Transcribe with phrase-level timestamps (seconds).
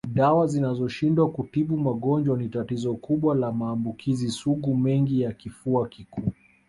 [0.13, 6.31] Dawa zinazoshindwa kutibu magonjwa ni tatizo kubwa la maambukizi sugu mengi ya kifua kikuu